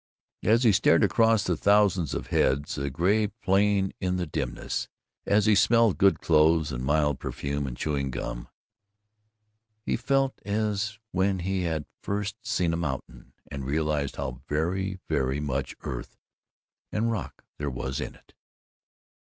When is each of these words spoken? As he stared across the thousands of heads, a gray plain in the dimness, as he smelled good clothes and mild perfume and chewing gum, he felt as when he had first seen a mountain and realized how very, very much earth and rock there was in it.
As 0.41 0.63
he 0.63 0.71
stared 0.71 1.03
across 1.03 1.43
the 1.43 1.55
thousands 1.55 2.15
of 2.15 2.25
heads, 2.33 2.75
a 2.79 2.89
gray 2.89 3.27
plain 3.27 3.93
in 3.99 4.15
the 4.15 4.25
dimness, 4.25 4.87
as 5.27 5.45
he 5.45 5.53
smelled 5.53 5.99
good 5.99 6.19
clothes 6.21 6.71
and 6.71 6.83
mild 6.83 7.19
perfume 7.19 7.67
and 7.67 7.77
chewing 7.77 8.09
gum, 8.09 8.47
he 9.79 9.95
felt 9.95 10.41
as 10.43 10.97
when 11.11 11.37
he 11.37 11.65
had 11.65 11.85
first 12.01 12.35
seen 12.41 12.73
a 12.73 12.77
mountain 12.77 13.33
and 13.51 13.65
realized 13.65 14.15
how 14.15 14.41
very, 14.49 14.99
very 15.07 15.39
much 15.39 15.75
earth 15.81 16.17
and 16.91 17.11
rock 17.11 17.45
there 17.59 17.69
was 17.69 17.99
in 18.01 18.15
it. 18.15 18.33